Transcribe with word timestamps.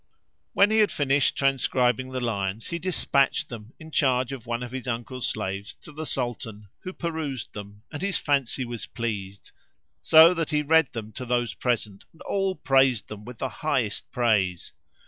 When 0.53 0.71
he 0.71 0.79
had 0.79 0.89
finished 0.91 1.35
transcribing 1.35 2.09
the 2.09 2.19
lines, 2.19 2.65
he 2.69 2.79
despatched 2.79 3.49
them, 3.49 3.73
in 3.79 3.91
charge 3.91 4.31
of 4.31 4.47
one 4.47 4.63
of 4.63 4.71
his 4.71 4.87
uncle's 4.87 5.27
slaves, 5.27 5.75
to 5.75 5.91
the 5.91 6.07
Sultan, 6.07 6.69
who 6.79 6.91
perused 6.91 7.53
them 7.53 7.83
and 7.91 8.01
his 8.01 8.17
fancy 8.17 8.65
was 8.65 8.87
pleased; 8.87 9.51
so 10.01 10.33
he 10.45 10.63
read 10.63 10.91
them 10.93 11.11
to 11.11 11.25
those 11.27 11.53
present 11.53 12.05
and 12.13 12.21
all 12.23 12.55
praised 12.55 13.09
them 13.09 13.25
with 13.25 13.37
the 13.37 13.49
highest 13.49 14.09
praise. 14.11 14.73